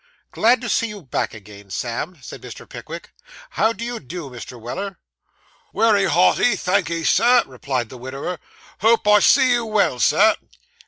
'Glad 0.31 0.61
to 0.61 0.67
see 0.67 0.87
you 0.87 1.03
back 1.03 1.31
again, 1.35 1.69
Sam,' 1.69 2.17
said 2.23 2.41
Mr. 2.41 2.67
Pickwick. 2.67 3.13
'How 3.51 3.71
do 3.71 3.85
you 3.85 3.99
do, 3.99 4.31
Mr. 4.31 4.59
Weller?' 4.59 4.97
'Wery 5.73 6.05
hearty, 6.05 6.55
thank'ee, 6.55 7.03
sir,' 7.03 7.43
replied 7.45 7.89
the 7.89 7.99
widower; 7.99 8.39
'hope 8.79 9.07
I 9.07 9.19
see 9.19 9.51
you 9.51 9.63
well, 9.63 9.99
sir. 9.99 10.33